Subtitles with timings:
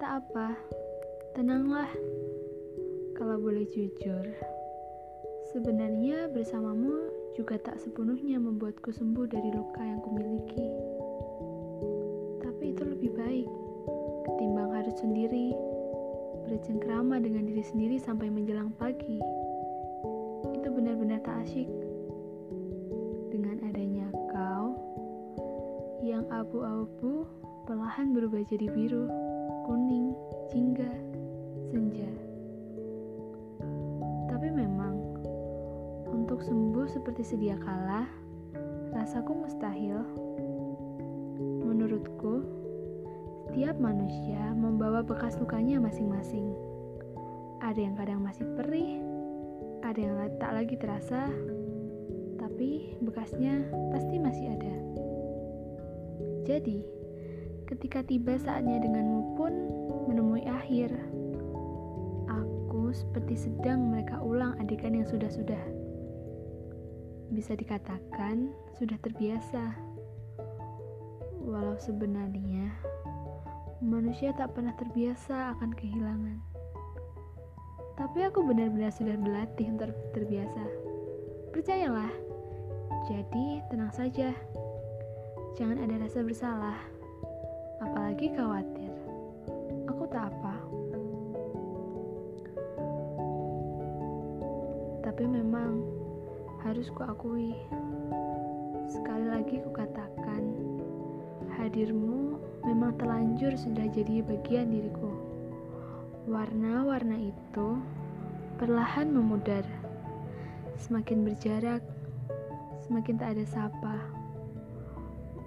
[0.00, 0.56] Tak apa,
[1.36, 1.92] tenanglah.
[3.20, 4.24] Kalau boleh jujur,
[5.52, 10.72] sebenarnya bersamamu juga tak sepenuhnya membuatku sembuh dari luka yang kumiliki.
[12.40, 13.48] Tapi itu lebih baik
[14.24, 15.52] ketimbang harus sendiri
[16.48, 19.20] bercengkrama dengan diri sendiri sampai menjelang pagi.
[20.48, 21.68] Itu benar-benar tak asyik.
[23.28, 24.80] Dengan adanya kau
[26.00, 27.28] yang abu-abu
[27.68, 29.29] perlahan berubah jadi biru
[29.70, 30.10] kuning,
[30.50, 30.90] jingga,
[31.70, 32.10] senja.
[34.26, 34.98] Tapi memang,
[36.10, 38.02] untuk sembuh seperti sedia kala,
[38.90, 40.02] rasaku mustahil.
[41.62, 42.42] Menurutku,
[43.46, 46.50] setiap manusia membawa bekas lukanya masing-masing.
[47.62, 48.98] Ada yang kadang masih perih,
[49.86, 51.30] ada yang tak lagi terasa,
[52.42, 54.74] tapi bekasnya pasti masih ada.
[56.42, 56.99] Jadi,
[57.70, 59.52] ketika tiba saatnya denganmu pun
[60.10, 60.90] menemui akhir
[62.90, 65.62] seperti sedang mereka ulang adegan yang sudah-sudah.
[67.30, 69.78] Bisa dikatakan sudah terbiasa.
[71.40, 72.68] Walau sebenarnya
[73.80, 76.38] manusia tak pernah terbiasa akan kehilangan.
[77.96, 80.64] Tapi aku benar-benar sudah berlatih untuk terbiasa.
[81.54, 82.12] Percayalah.
[83.08, 84.34] Jadi tenang saja.
[85.56, 86.99] Jangan ada rasa bersalah.
[87.80, 88.92] Apalagi khawatir.
[89.88, 90.54] Aku tak apa.
[95.00, 95.80] Tapi memang
[96.60, 97.56] harus kuakui.
[98.84, 100.42] Sekali lagi kukatakan,
[101.56, 102.36] hadirmu
[102.68, 105.10] memang telanjur sudah jadi bagian diriku.
[106.28, 107.80] Warna-warna itu
[108.60, 109.64] perlahan memudar.
[110.76, 111.80] Semakin berjarak,
[112.84, 113.96] semakin tak ada sapa.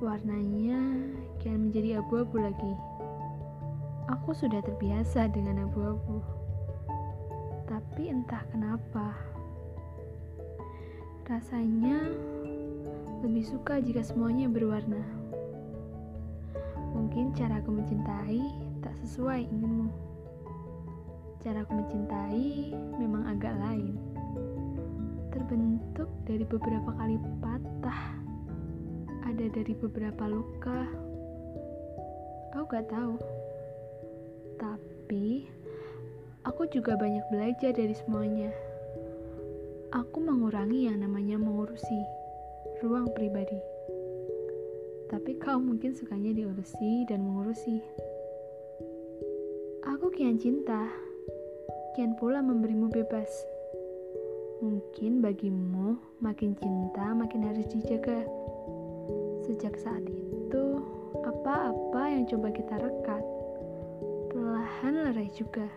[0.03, 0.83] Warnanya
[1.39, 2.73] kian menjadi abu-abu lagi.
[4.11, 6.19] Aku sudah terbiasa dengan abu-abu.
[7.71, 9.15] Tapi entah kenapa,
[11.23, 12.03] Rasanya
[13.23, 14.99] lebih suka jika semuanya berwarna.
[16.91, 18.43] Mungkin cara aku mencintai
[18.83, 19.87] tak sesuai inginmu.
[21.39, 23.95] Cara aku mencintai memang agak lain.
[25.31, 28.22] Terbentuk dari beberapa kali patah.
[29.33, 30.85] Ada dari beberapa luka.
[32.53, 33.17] Aku gak tahu.
[34.61, 35.49] Tapi
[36.45, 38.53] aku juga banyak belajar dari semuanya
[39.93, 42.01] aku mengurangi yang namanya mengurusi
[42.81, 43.61] ruang pribadi.
[45.13, 47.77] Tapi kau mungkin sukanya diurusi dan mengurusi.
[49.85, 50.89] Aku kian cinta,
[51.93, 53.29] kian pula memberimu bebas.
[54.65, 58.25] Mungkin bagimu makin cinta makin harus dijaga.
[59.43, 60.63] Sejak saat itu,
[61.19, 63.23] apa-apa yang coba kita rekat,
[64.31, 65.67] perlahan lerai juga.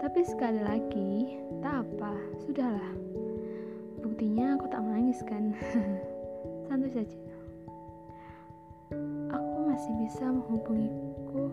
[0.00, 2.92] Tapi sekali lagi, tak apa, sudahlah.
[4.00, 5.52] Buktinya aku tak menangis kan.
[6.68, 7.18] Santai saja.
[9.36, 11.52] Aku masih bisa menghubungiku.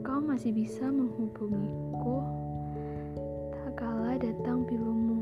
[0.00, 2.24] Kau masih bisa menghubungiku.
[3.52, 5.17] Tak kalah datang pilumu